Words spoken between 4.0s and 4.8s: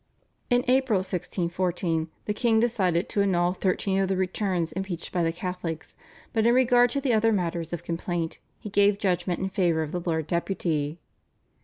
the returns